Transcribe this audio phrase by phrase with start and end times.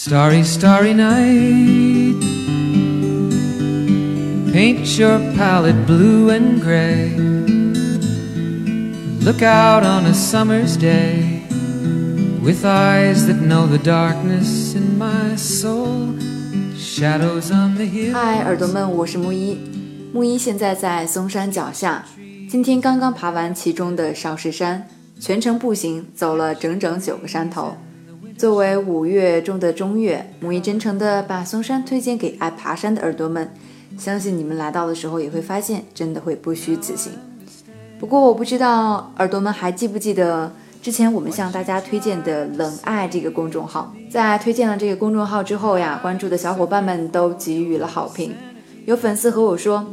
[0.00, 2.14] Starry, starry night.
[4.52, 7.16] Paint your palette blue and gray.
[9.20, 11.42] Look out on a summer's day
[12.40, 16.14] with eyes that know the darkness in my soul.
[16.76, 18.14] Shadows on the hill.
[18.14, 19.58] 嗨，耳朵们，我是木一。
[20.12, 22.04] 木一现在在嵩山脚下，
[22.48, 24.86] 今天刚刚爬完其中的少室山，
[25.18, 27.76] 全程步行走了整整九个山头。
[28.38, 33.50] 作为五月中的中月，母一真诚地把嵩山推荐给爱爬山的耳朵们。
[33.98, 37.10] 相信你们来到的时候也会发现，真的会不虚此行。
[37.98, 43.92] 不过我不知道耳朵们还记不记得之前我们向大家推荐的“冷爱”这个公众号。
[44.08, 48.32] 在推荐了这个公众号之后呀，关注的小伙伴们都给予了好评。
[48.86, 49.84] 有粉丝和我说，“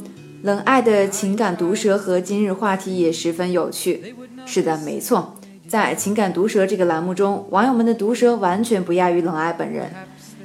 [0.44, 4.16] 冷爱”的情感毒舌和今日话题也十分有趣。
[4.46, 5.34] 是的，没错。
[5.76, 9.92] 在情感毒舌这个栏目中，网友们的毒舌完全不亚于冷爱本人，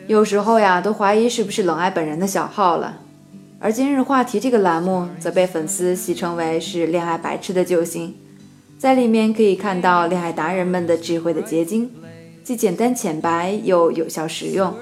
[0.09, 2.99] 有时候呀都怀疑是不是冷爱本人的小号了。
[3.61, 8.17] 而今日话题这个栏目则被粉丝戏称为是恋爱白痴的救星，
[8.77, 11.89] 在里面可以看到恋爱达人们的智慧的结晶，
[12.43, 14.75] 既简单浅白又有效实用。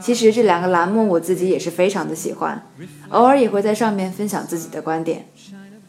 [0.00, 2.62] 其实这两个栏目我自己也是非常的喜欢，
[3.10, 5.26] 偶尔也会在上面分享自己的观点。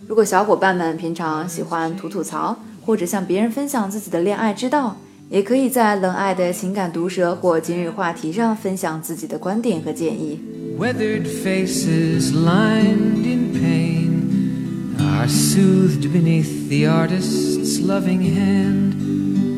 [0.06, 4.97] 如果小伙伴们平常喜欢吐吐槽，或者向别人分享自己的恋爱之道，
[5.31, 10.41] 也可以在冷爱的情感毒舌或今日话题上分享自己的观点和建议。
[10.79, 18.95] Weathered faces lined in pain are soothed beneath the artist's loving hand.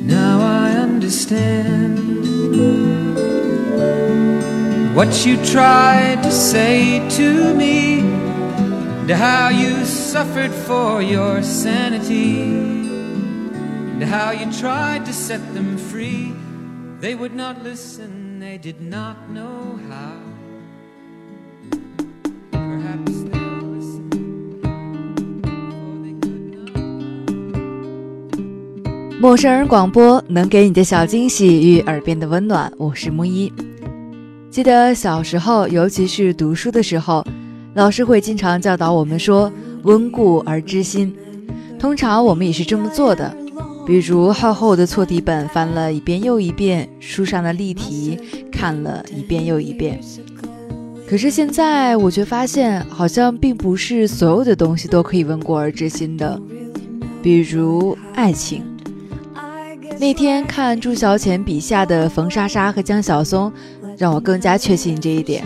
[0.06, 1.98] Now I understand
[4.94, 8.02] what you tried to say to me,
[9.06, 12.87] and how you suffered for your sanity
[14.03, 16.33] How you tried to set them free.
[17.01, 20.13] They would not listen, they did not know how.
[22.51, 24.09] Perhaps they'll listen,
[29.19, 33.51] 陌生人广播能给你的小惊喜与耳边的温暖，我是木一。
[34.49, 37.25] 记得小时候，尤其是读书的时候，
[37.75, 39.51] 老师会经常教导我们说
[39.83, 41.15] “温故而知新”，
[41.79, 43.33] 通常我们也是这么做的。
[43.89, 48.19] 比如厚厚的错题本翻了一遍又一遍，书上的例题
[48.51, 49.99] 看了一遍又一遍。
[51.07, 56.39] 可是现在我却发现，好像并不是所有的东西都可以温故而知新的。
[57.23, 58.61] 比如爱情，
[59.99, 63.51] 那天看朱小浅笔下的冯莎莎和江晓松，
[63.97, 65.43] 让我更加确信这一点：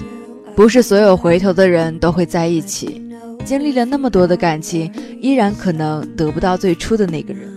[0.53, 3.02] 不是所有回头的人都会在一起。
[3.46, 7.48] 经历了那么多的感情，依然可能得不到最初的那个人。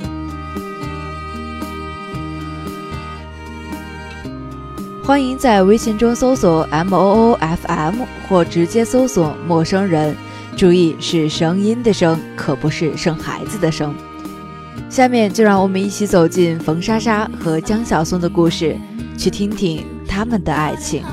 [5.06, 7.94] 欢迎在微信中搜索 M O O F M
[8.28, 10.16] 或直接搜索“陌生人”，
[10.58, 13.94] 注意是声音的声，可不是生孩子的生。
[14.90, 18.76] 下面就让我们一起走进冯莎莎和江晓松的故事，
[19.16, 21.04] 去听听他们的爱情。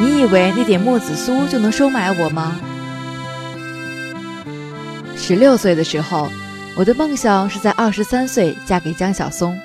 [0.00, 2.60] 你以为那点墨子酥就能收买我吗？
[5.26, 6.28] 十六岁的时候，
[6.76, 9.58] 我的梦想是在二十三岁嫁给江晓松。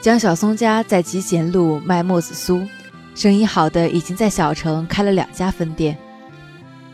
[0.00, 2.64] 江晓松家在集贤路卖墨子酥，
[3.16, 5.98] 生意好的已经在小城开了两家分店。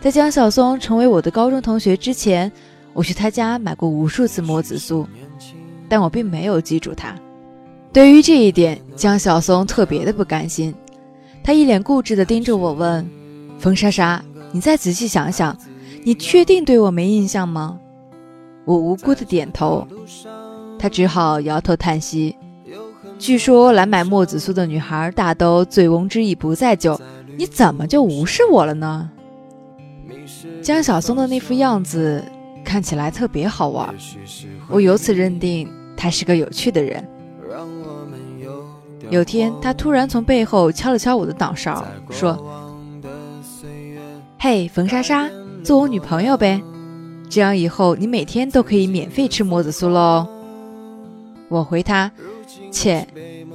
[0.01, 2.51] 在江晓松成为我的高中同学之前，
[2.95, 5.05] 我去他家买过无数次墨子酥，
[5.91, 7.15] 但我并没有记住他。
[7.93, 10.75] 对于这一点，江晓松特别的不甘心，
[11.45, 13.07] 他一脸固执地盯着我问
[13.61, 15.55] ：“冯莎莎，你再仔细想想。”
[16.05, 17.79] 你确定对我没印象吗？
[18.65, 19.87] 我无辜的点头，
[20.79, 22.37] 他只好摇头叹息。
[23.19, 27.01] 据说来买墨子酥的女孩大都醉翁之意不在酒，
[27.37, 29.11] 你怎么就无视我了呢？
[30.61, 32.23] 江小松的那副样子
[32.65, 33.94] 看起来特别好玩，
[34.69, 37.09] 我由此认定他是个有趣的人。
[39.11, 42.37] 有天，他突然从背后敲了敲我的脑勺，说
[44.38, 45.29] ：“嘿，冯莎莎。”
[45.62, 46.61] 做我女朋友呗，
[47.31, 50.26] 这样以后你每天都可以免费吃墨子酥喽。
[51.49, 52.11] 我回他，
[52.70, 53.06] 切，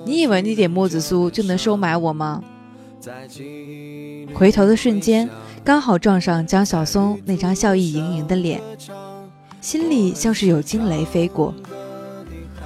[0.06, 2.42] 你以为你点墨子酥就能收买我吗？
[4.34, 5.30] 回头的瞬间，
[5.64, 8.62] 刚好撞上江小松那张笑意盈盈的脸，
[9.60, 11.54] 心里像是有惊雷飞过，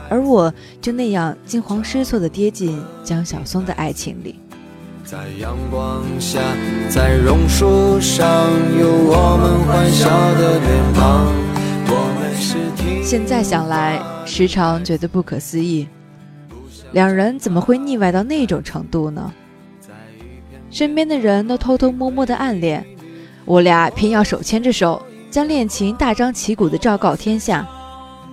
[0.07, 4.39] 而我就那样惊慌失措地跌进江小松的爱情里。
[5.11, 6.39] 在阳光下，
[6.87, 8.25] 在榕树上，
[8.79, 11.25] 有我们欢笑的脸庞。
[11.87, 15.85] 我们是现在想来，时常觉得不可思议，
[16.93, 19.29] 两人怎么会腻歪到那种程度呢？
[20.69, 22.81] 身边的人都偷偷摸摸的暗恋，
[23.43, 27.67] 我俩偏要手牵着手，将恋情大张旗鼓的昭告天下，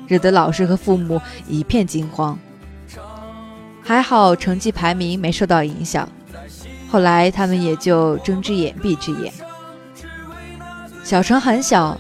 [0.07, 2.39] 惹得老师和父母一片惊慌。
[3.83, 6.09] 还好成绩排名没受到影响。
[6.91, 9.33] 后来他们也就睁只眼闭只眼。
[11.05, 11.97] 小城很小，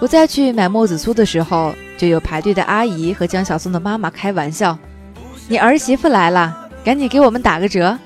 [0.00, 4.78] 我再去买墨子酥的时候，就有排队的阿姨和江小松的妈妈开玩笑
[5.48, 7.96] ：“你儿媳妇来了，赶紧给我们打个折。”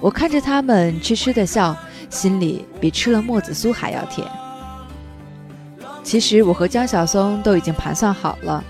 [0.00, 1.74] 我看着他们痴痴的笑，
[2.10, 4.26] 心里比吃了墨子酥还要甜。
[6.02, 8.62] 其实我和江小松都已经盘算好了，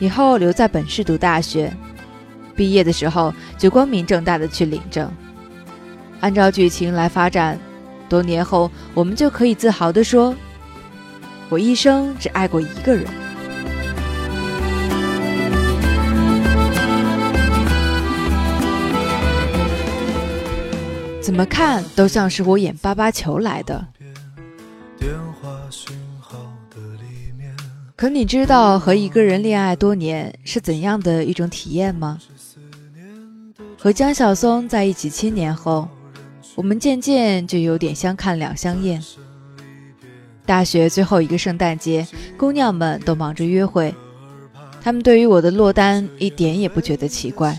[0.00, 1.72] 以后留在本市读大学，
[2.56, 5.08] 毕业的时候就光明正大的去领证。
[6.20, 7.58] 按照剧情来发展，
[8.08, 10.34] 多年后我们就可以自豪地说
[11.48, 13.06] ：“我一生只爱过一个人。”
[21.20, 23.86] 怎么看都像是我眼巴巴求来的。
[27.96, 32.18] 可你知道和一个人恋爱多年是怎样的一种体验吗？
[33.78, 35.88] 和江小松在一起七年后。
[36.56, 39.00] 我们渐渐就有点相看两相厌。
[40.46, 42.06] 大学最后一个圣诞节，
[42.36, 43.94] 姑娘们都忙着约会，
[44.80, 47.58] 他们对于我的落单一点也不觉得奇怪。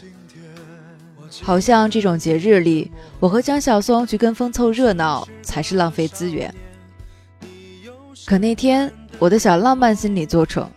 [1.44, 2.90] 好像这种节日里，
[3.20, 6.52] 我和江小松去跟风凑热闹才是浪费资源。
[8.26, 10.68] 可那天，我的小浪漫心理作宠，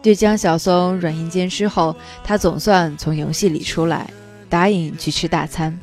[0.00, 4.08] 对江小松软硬兼施后，他总算从游戏里出来，
[4.48, 5.76] 答应去吃大餐。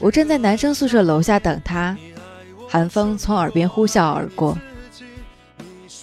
[0.00, 1.94] 我站在男生宿舍楼下等他，
[2.66, 4.56] 寒风从耳边呼啸而过。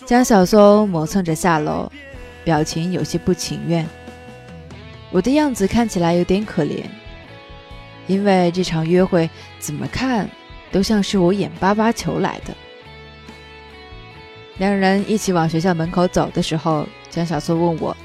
[0.05, 1.91] 江小松磨蹭着下楼，
[2.43, 3.85] 表情有些不情愿。
[5.11, 6.83] 我的样子看起来有点可怜，
[8.05, 9.27] 因为这场约会
[9.57, 10.29] 怎么看
[10.71, 12.53] 都像是我眼巴巴求来的。
[14.59, 17.97] 两人一起往学校门口走的时候，江小松问我：“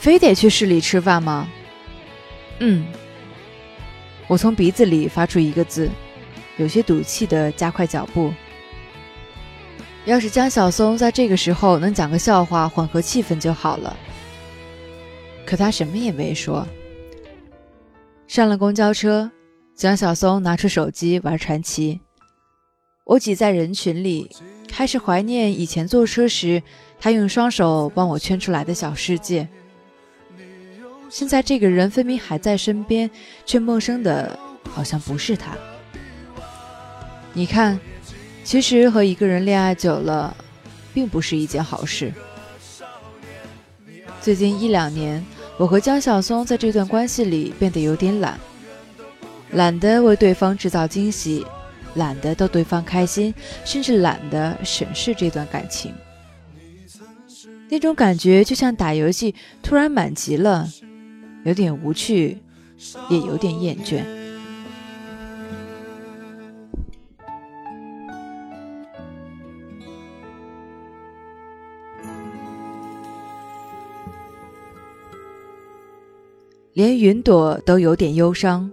[0.00, 1.46] 非得去市里吃饭吗
[2.58, 2.84] ？”“嗯。”
[4.28, 5.88] 我从鼻子里发出一个字，
[6.56, 8.32] 有些赌气的加快脚步。
[10.04, 13.96] 要是江小松在这个时候能讲个笑话缓和气氛就好了。
[15.44, 16.66] 可他什么也没说。
[18.26, 19.30] 上了公交车，
[19.74, 22.00] 江小松拿出手机玩传奇。
[23.04, 24.28] 我挤在人群里，
[24.66, 26.60] 开始怀念以前坐车时
[26.98, 29.48] 他用双手帮我圈出来的小世界。
[31.08, 33.10] 现在这个人分明还在身边，
[33.44, 34.38] 却陌生的，
[34.70, 35.56] 好像不是他。
[37.32, 37.78] 你看，
[38.44, 40.36] 其实和一个人恋爱久了，
[40.92, 42.12] 并不是一件好事。
[44.20, 45.24] 最近一两年，
[45.56, 48.38] 我和江小松在这段关系里变得有点懒，
[49.52, 51.46] 懒得为对方制造惊喜，
[51.94, 53.32] 懒得逗对方开心，
[53.64, 55.94] 甚至懒得审视这段感情。
[57.68, 60.68] 那种感觉就像打游戏突然满级了。
[61.46, 62.38] 有点无趣，
[63.08, 64.02] 也有点厌倦。
[76.72, 78.68] 连云朵都有点忧伤。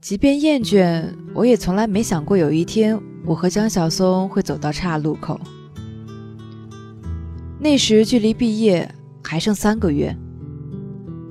[0.00, 5.38] 即便厌倦，我也从来没想过有一天我和江小松会走到岔路口。
[7.66, 8.88] 那时距离毕业
[9.24, 10.16] 还剩三个月，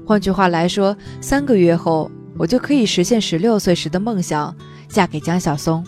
[0.05, 4.53] 换句话来说，三个月后我就可以实现十六岁时的梦想，
[4.89, 5.81] 嫁给江小松。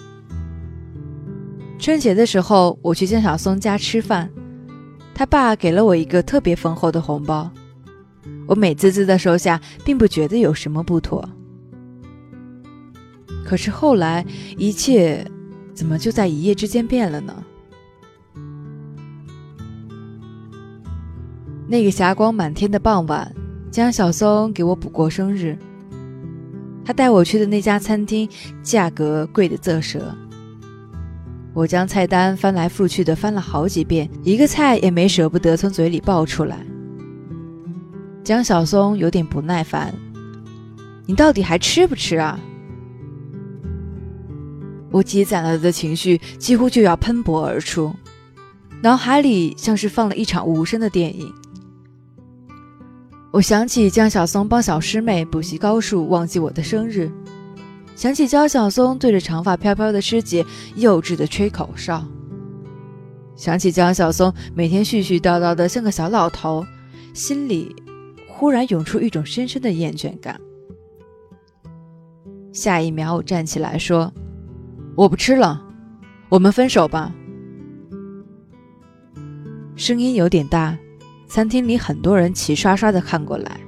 [1.78, 4.32] 春节的时候，我去江小松家吃饭，
[5.14, 7.52] 他爸给了我一个特别丰厚的红包，
[8.48, 11.28] 我美滋滋的收下，并不觉得有什么不妥。
[13.44, 14.26] 可是后来，
[14.58, 15.30] 一切
[15.74, 17.44] 怎么就在一夜之间变了呢？
[21.70, 23.30] 那个霞光满天的傍晚，
[23.70, 25.58] 江小松给我补过生日。
[26.86, 28.30] 他带我去的那家餐厅，
[28.64, 30.16] 价格贵的啧舌。
[31.54, 36.66] 我将菜单翻来覆去的翻了好几遍，一个菜也没舍不得从嘴里爆出来。
[38.24, 39.94] 江小松有点不耐烦
[41.06, 42.40] ：“你到底还吃不吃啊？”
[44.90, 47.94] 我积攒了的情绪几乎就要喷薄而出，
[48.82, 51.30] 脑海里像是放了一场无声的电影。
[53.32, 57.12] 我想起江小松帮小师妹补习高数忘记我的生日，
[57.96, 62.04] 想起江小松对着长发飘飘的师姐幼稚的吹口哨，
[63.36, 66.66] 想起江小松每天絮絮叨叨的像个小老头，
[67.14, 67.76] 心里
[68.28, 70.40] 忽然涌出一种深深的厌倦感。
[72.54, 74.12] 下一秒，我站起来说
[74.96, 75.62] ：“我不吃了，
[76.30, 77.14] 我们分手吧。”
[79.76, 80.76] 声音有点大。
[81.28, 83.60] 餐厅里很多人齐刷刷地看过来。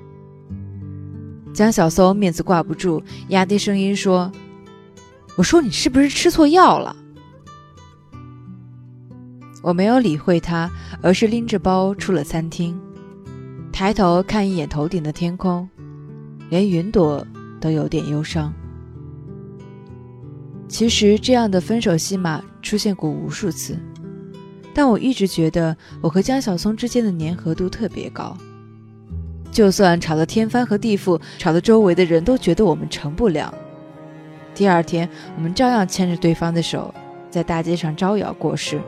[1.53, 4.31] 江小松面子挂不住，压低声音说
[5.35, 6.95] ：“我说你是不是吃错药了？”
[9.61, 12.79] 我没有理会他，而是拎着包出了餐厅，
[13.73, 15.67] 抬头看一眼头顶的天空，
[16.49, 17.27] 连云朵
[17.59, 18.53] 都有点忧伤。
[20.69, 23.77] 其实这样的分手戏码出现过无数次。
[24.73, 28.37] 但我一直觉得我和江小松之间的粘合度特别高，
[29.51, 33.53] 就算吵得天翻和地覆，吵得周围的人都觉得我们成不了，
[34.53, 36.93] 第二天我们照样牵着对方的手，
[37.29, 38.79] 在大街上招摇过市。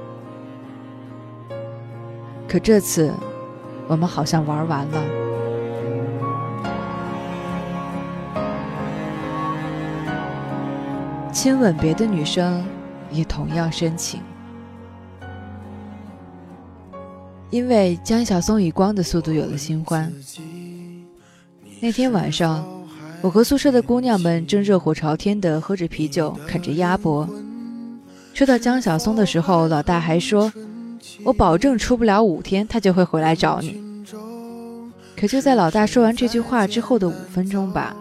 [2.47, 3.11] 可这次，
[3.87, 5.03] 我们好像玩完了。
[11.33, 12.63] 亲吻别的女生，
[13.09, 14.21] 也同样深情。
[17.51, 20.11] 因为江小松以光的速度有了新欢。
[21.81, 22.65] 那天晚上，
[23.21, 27.27] 我和宿舍的姑娘们正热火朝天地喝着啤酒，啃着鸭脖。
[28.33, 30.51] 说到江小松的时候，老大还说
[31.25, 33.81] ：“我保证出不了五天，他就会回来找你。”
[35.19, 37.95] 可就在老大说完这句话之后的五分钟吧，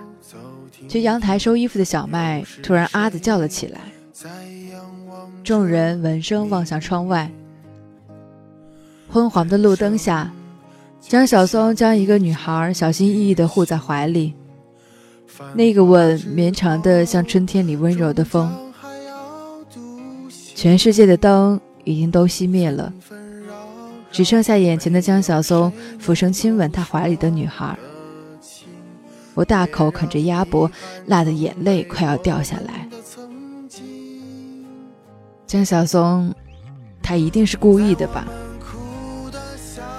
[0.88, 3.80] 去阳台收衣服的小麦突然啊的叫了起来。
[5.42, 7.30] 众人闻声望向窗外。
[9.12, 10.30] 昏黄的路灯下，
[11.00, 14.34] 江小松将一个女孩小心翼翼地护在怀里。
[15.54, 18.48] 那个吻绵长的像春天里温柔的风。
[20.54, 22.92] 全世界的灯已经都熄灭了，
[24.12, 27.76] 只剩下眼前的江小松俯身亲吻他怀里的女孩。
[29.34, 30.70] 我大口啃着鸭脖，
[31.06, 32.88] 辣的眼泪快要掉下来。
[35.46, 36.32] 江小松，
[37.02, 38.24] 他一定是故意的吧？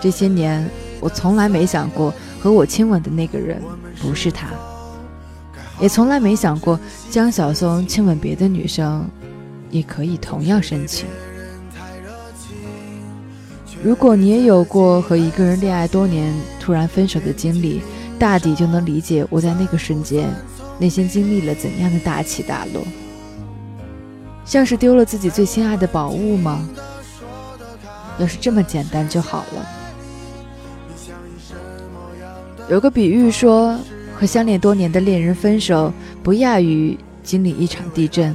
[0.02, 0.68] 这些年，
[1.00, 3.62] 我从来没想过和我亲吻的那个人
[4.02, 4.48] 不是他，
[5.80, 6.80] 也从来没想过
[7.12, 9.08] 江小松亲吻别的女生
[9.70, 11.06] 也可以同样深情。
[13.84, 17.82] 如果你也有过和一个人恋爱多年突然分手的经历，
[18.18, 20.30] 大抵就能理解我在那个瞬间
[20.80, 22.84] 内心经历了怎样的大起大落。
[24.46, 26.68] 像是丢了自己最心爱的宝物吗？
[28.20, 29.81] 要是这么简单就好了。
[32.72, 33.78] 有个比喻说，
[34.16, 35.92] 和相恋多年的恋人分手，
[36.24, 38.34] 不亚于经历一场地震。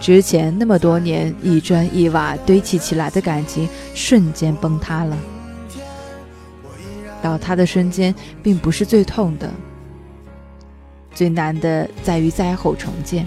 [0.00, 5.18] 之前那么多年一砖一瓦堆砌起来的感情，瞬间崩塌了。
[7.20, 8.14] 倒塌的瞬间
[8.44, 9.50] 并不是最痛的，
[11.12, 13.26] 最难的在于灾后重建。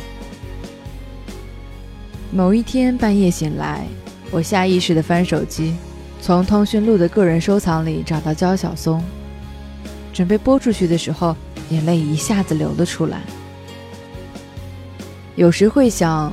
[2.32, 3.86] 某一天半夜醒来，
[4.32, 5.76] 我下意识地翻手机，
[6.22, 9.04] 从通讯录的个人收藏里找到焦晓松。
[10.16, 11.36] 准备播出去的时候，
[11.72, 13.22] 眼泪一下子流了出来。
[15.36, 16.32] 有时会想，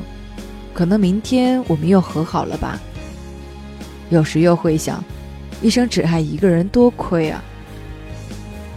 [0.72, 2.78] 可能明天我们又和好了吧。
[4.08, 5.02] 有时又会想，
[5.60, 7.42] 一生只爱一个人多亏啊，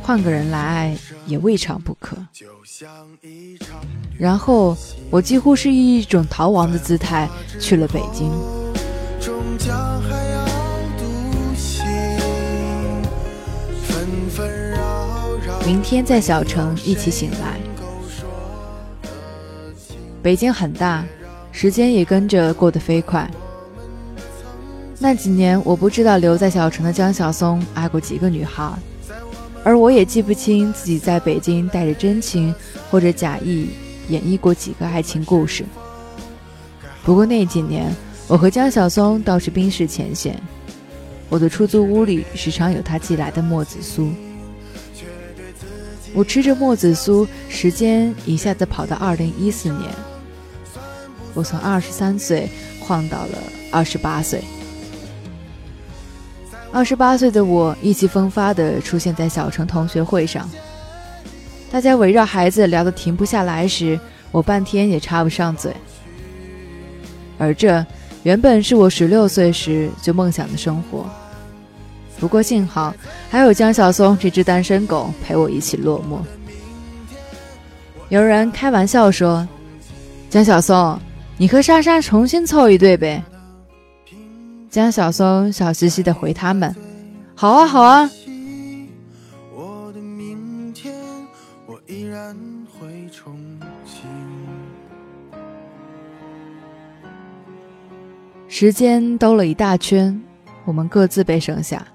[0.02, 0.98] 换个人来爱
[1.28, 2.18] 也未尝不可。
[4.18, 4.76] 然后
[5.12, 8.32] 我几乎是以一种逃亡的姿态去了北京。
[9.22, 10.25] 终将还
[15.66, 17.58] 明天在小城一起醒来。
[20.22, 21.04] 北京很大，
[21.52, 23.28] 时间也跟着过得飞快。
[25.00, 28.72] 那几年，我不知道留在小城的江小松爱过几个女孩，
[29.64, 32.54] 而我也记不清自己在北京带着真情
[32.92, 33.70] 或者假意
[34.10, 35.66] 演绎过几个爱情故事。
[37.04, 37.92] 不过那几年，
[38.28, 40.40] 我和江小松倒是冰释前嫌。
[41.28, 44.12] 我的出租屋里时常有他寄来的墨子酥。
[46.16, 49.92] 我吃着墨子酥，时间一下子跑到二零一四年。
[51.34, 53.38] 我从二十三岁晃到了
[53.70, 54.42] 二十八岁。
[56.72, 60.50] 二十八岁的我意气风发地出现在小城同学会上，
[61.70, 64.00] 大家围绕孩子聊得停不下来时，
[64.32, 65.76] 我半天也插不上嘴。
[67.38, 67.86] 而这
[68.24, 71.06] 原本是我十六岁时就梦想的生活。
[72.20, 72.96] 不过幸好
[73.30, 76.20] 还有江小松这只单身狗陪我一起落寞。
[78.10, 79.48] 有人开玩笑说
[80.30, 81.00] ：“江小松，
[81.38, 83.24] 你和莎莎重新凑一对呗。”
[84.70, 86.74] 江小松笑嘻嘻的回他们
[87.36, 88.10] ：“好啊，好啊。”
[98.48, 100.22] 时间兜了一大圈，
[100.64, 101.86] 我们各自被剩下。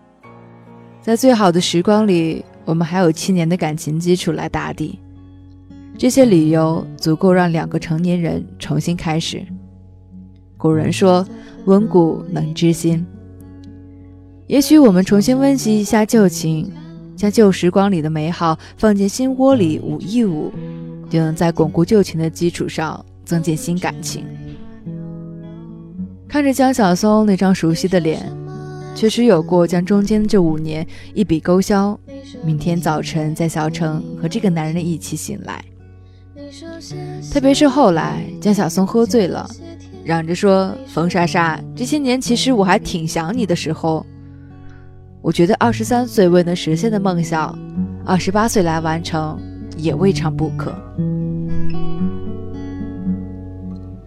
[1.03, 4.99] 在最好的时光里，我们还有七年的感情基础来打底。
[5.97, 9.43] 这些理由足够让两个成年人重新开始。
[10.57, 11.27] 古人说
[11.65, 13.05] ：“温故能知新。”
[14.47, 16.71] 也许我们重新温习一下旧情，
[17.17, 20.53] 将旧时光里的美好放进心窝里捂一捂，
[21.09, 24.25] 就能在巩固旧情的基础上增进新感情。
[26.29, 28.21] 看着江小松那张熟悉的脸，
[28.95, 31.99] 确实有过将中间这五年一笔勾销。
[32.45, 35.65] 明天早晨在小城和这个男人一起醒来。
[37.33, 39.49] 特别是后来江小松喝醉了，
[40.05, 44.05] 嚷着说：“冯莎莎，这些年其实我还挺想你的时候。”
[45.23, 47.57] 我觉得二十三岁未能实现的梦想，
[48.05, 49.39] 二十八岁来完成
[49.77, 50.75] 也未尝不可。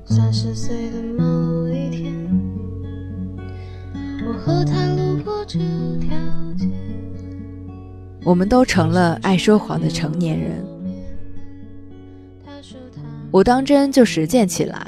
[0.06, 0.53] 三十
[4.46, 5.58] 和他路过这
[6.02, 6.10] 条
[6.58, 6.68] 街。
[8.26, 10.62] 我们都成了爱说谎的成年人。
[13.32, 14.88] 我当真就实践起来。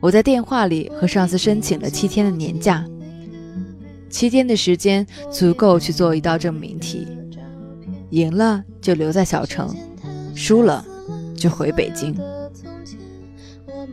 [0.00, 2.84] 我在电话里和上司申请了七天的年假，
[4.10, 7.06] 七天的时间足够去做一道证明题，
[8.10, 9.74] 赢了就留在小城，
[10.34, 10.84] 输了
[11.36, 12.16] 就回北京。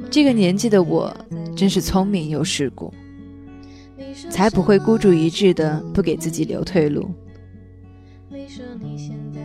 [0.09, 1.15] 这个年纪的我
[1.55, 2.93] 真是聪明又世故。
[4.29, 7.09] 才不会孤注一掷的不给自己留退路。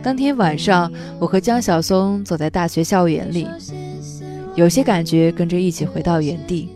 [0.03, 3.47] 当天晚上，我和江小松走在大学校园里，
[4.55, 6.69] 有些感觉跟着一起回到原地。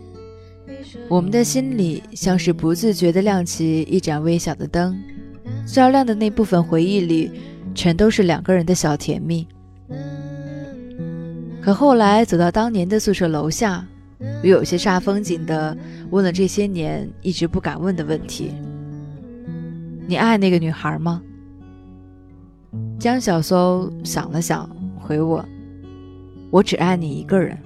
[1.08, 4.98] 我们的心里像是不自觉地亮起一盏微小的灯，
[5.66, 7.30] 照亮的那部分回忆里，
[7.74, 9.46] 全都是两个人的小甜蜜。
[11.60, 13.86] 可后来走到当年的宿舍楼下。
[14.18, 15.76] 我有些煞风景的
[16.10, 18.52] 问了这些年一直不敢问的问题
[20.08, 21.22] ：“你爱那个女孩吗？”
[22.98, 25.44] 江小松想了想，回我
[26.50, 27.58] ：“我只爱你一个人。”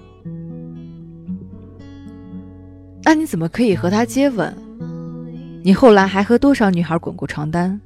[3.05, 4.55] 那你怎么可以和她接吻？
[5.63, 7.81] 你后来还和多少女孩滚过床单？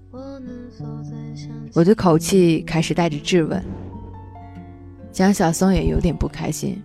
[1.75, 3.63] 我的口气开始带着质问。
[5.13, 6.81] 江小松也有点不开心。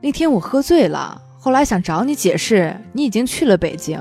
[0.00, 4.00] 那天我喝醉了，后来想找你解释，你已经去了北京。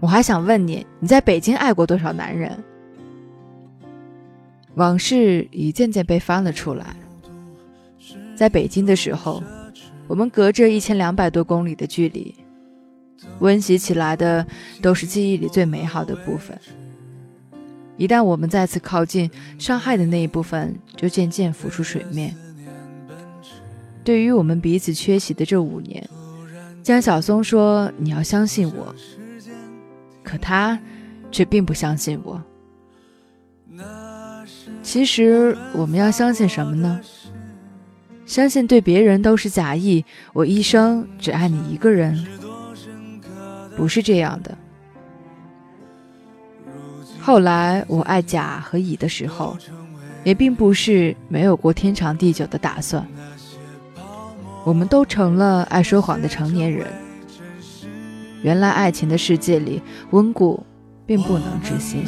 [0.00, 2.56] 我还想问你，你在北京爱过多少男人？
[4.74, 6.96] 往事一件件被翻了出来。
[8.34, 9.42] 在北京的时候，
[10.08, 12.34] 我们隔着一千两百多公里的距离，
[13.38, 14.46] 温习起来的
[14.80, 16.58] 都是记忆里最美好的部分。
[17.96, 22.34] 一旦我们再次靠近，伤害的那一部分就渐渐浮出水面。
[24.04, 26.08] 对于我们彼此缺席的这五年，
[26.82, 28.94] 江小松说：“你要相信我。”
[30.24, 30.78] 可他
[31.30, 32.42] 却并不相信我。
[34.82, 37.00] 其实我们要相信什么呢？
[38.26, 42.24] 相信对别人都是假意，我一生只爱你一个人？
[43.76, 44.56] 不是这样的。
[47.20, 49.56] 后来我爱甲和乙的时候，
[50.24, 53.06] 也并不是没有过天长地久的打算。
[54.64, 56.86] 我们都成了爱说谎的成年人。
[58.42, 60.64] 原来爱情的世界里，温故
[61.04, 62.04] 并不能知新。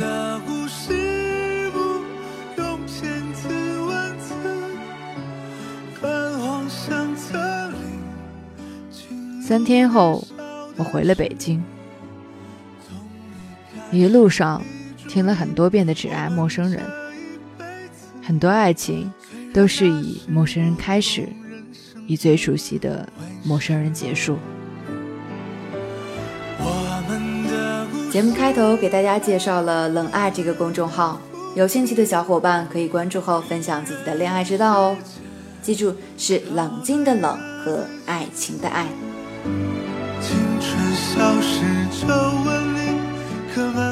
[9.43, 10.27] 三天后，
[10.77, 11.63] 我回了北京。
[13.91, 14.63] 一路上
[15.09, 16.83] 听了很多遍的《只爱陌生人》，
[18.23, 19.13] 很多爱情
[19.53, 21.29] 都是以陌生人开始。
[22.07, 23.09] 以最熟悉的
[23.45, 24.39] 陌生人结束。
[28.11, 31.21] 节目开头给大家介绍了“冷爱”这个公众号，
[31.57, 34.97] 有兴趣的小伙伴可以关注后分享自己的恋爱之道哦。
[35.61, 38.87] 记住，是冷静的冷和爱情的爱。
[40.21, 41.65] 青春消失，
[42.07, 42.07] 皱
[42.45, 43.01] 纹里
[43.53, 43.84] 刻满。